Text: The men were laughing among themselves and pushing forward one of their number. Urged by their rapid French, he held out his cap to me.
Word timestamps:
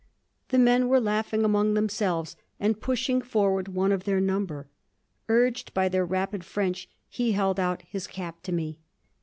The 0.49 0.57
men 0.57 0.87
were 0.87 0.99
laughing 0.99 1.45
among 1.45 1.75
themselves 1.75 2.35
and 2.59 2.81
pushing 2.81 3.21
forward 3.21 3.67
one 3.67 3.91
of 3.91 4.03
their 4.03 4.19
number. 4.19 4.67
Urged 5.29 5.75
by 5.75 5.89
their 5.89 6.07
rapid 6.07 6.43
French, 6.43 6.89
he 7.07 7.33
held 7.33 7.59
out 7.59 7.83
his 7.83 8.07
cap 8.07 8.41
to 8.41 8.51
me. 8.51 8.79